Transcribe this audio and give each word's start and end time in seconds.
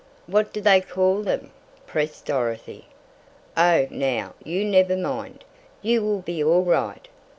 "What 0.25 0.51
do 0.51 0.59
they 0.61 0.81
call 0.81 1.21
them?" 1.21 1.51
pressed 1.85 2.25
Dorothy. 2.25 2.87
"Oh, 3.55 3.85
now, 3.91 4.33
you 4.43 4.65
never 4.65 4.97
mind. 4.97 5.43
You 5.83 6.01
will 6.03 6.23
be 6.23 6.43
all 6.43 6.63
right. 6.63 7.07